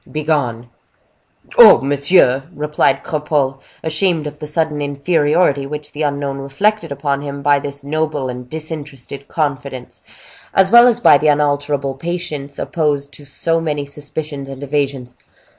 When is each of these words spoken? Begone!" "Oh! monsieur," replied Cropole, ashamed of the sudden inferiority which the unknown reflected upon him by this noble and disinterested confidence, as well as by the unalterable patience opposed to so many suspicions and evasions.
Begone!" 0.11 0.67
"Oh! 1.59 1.79
monsieur," 1.79 2.45
replied 2.55 3.03
Cropole, 3.03 3.59
ashamed 3.83 4.25
of 4.25 4.39
the 4.39 4.47
sudden 4.47 4.81
inferiority 4.81 5.67
which 5.67 5.91
the 5.91 6.01
unknown 6.01 6.39
reflected 6.39 6.91
upon 6.91 7.21
him 7.21 7.43
by 7.43 7.59
this 7.59 7.83
noble 7.83 8.27
and 8.27 8.49
disinterested 8.49 9.27
confidence, 9.27 10.01
as 10.55 10.71
well 10.71 10.87
as 10.87 10.99
by 10.99 11.19
the 11.19 11.27
unalterable 11.27 11.93
patience 11.93 12.57
opposed 12.57 13.13
to 13.13 13.25
so 13.27 13.61
many 13.61 13.85
suspicions 13.85 14.49
and 14.49 14.63
evasions. 14.63 15.13